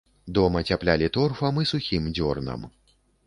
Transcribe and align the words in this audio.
Дом 0.37 0.53
ацяплялі 0.61 1.09
торфам 1.17 1.61
і 1.63 1.67
сухім 1.73 2.09
дзёрнам. 2.21 2.65